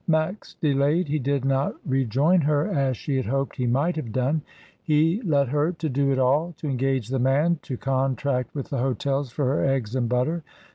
[0.07, 4.41] Max delayed; he did not rejol: her as she had hoped he might have done;
[4.81, 8.79] he ler her to do it all, to engage the man, to contract wit: the
[8.79, 10.41] hotels for her eggs and butter.